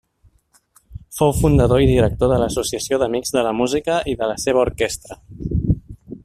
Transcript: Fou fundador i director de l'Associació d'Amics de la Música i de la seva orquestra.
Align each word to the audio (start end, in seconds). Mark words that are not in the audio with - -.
Fou 1.17 1.33
fundador 1.41 1.83
i 1.83 1.89
director 1.91 2.31
de 2.33 2.39
l'Associació 2.43 2.99
d'Amics 3.03 3.35
de 3.37 3.45
la 3.49 3.53
Música 3.59 3.99
i 4.15 4.19
de 4.23 4.31
la 4.33 4.39
seva 4.47 4.65
orquestra. 4.67 5.21